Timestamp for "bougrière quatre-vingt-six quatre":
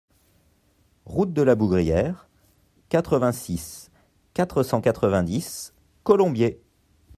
1.53-4.63